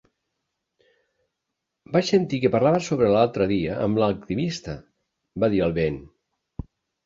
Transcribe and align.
"Vaig 1.97 2.07
sentir 2.13 2.41
que 2.47 2.51
parlaves 2.57 2.89
sobre 2.93 3.11
l'altre 3.17 3.49
dia 3.53 3.77
amb 3.85 4.03
l'alquimista", 4.03 4.79
va 5.45 5.55
dir 5.57 5.67
el 5.71 5.81
vent. 5.81 6.05